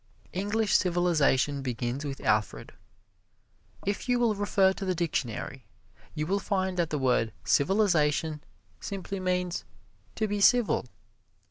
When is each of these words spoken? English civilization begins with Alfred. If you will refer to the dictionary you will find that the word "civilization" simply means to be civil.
English 0.33 0.73
civilization 0.73 1.61
begins 1.61 2.03
with 2.03 2.19
Alfred. 2.21 2.73
If 3.85 4.09
you 4.09 4.17
will 4.17 4.33
refer 4.33 4.73
to 4.73 4.83
the 4.83 4.95
dictionary 4.95 5.67
you 6.15 6.25
will 6.25 6.39
find 6.39 6.75
that 6.77 6.89
the 6.89 6.97
word 6.97 7.31
"civilization" 7.45 8.43
simply 8.79 9.19
means 9.19 9.63
to 10.15 10.27
be 10.27 10.41
civil. 10.41 10.87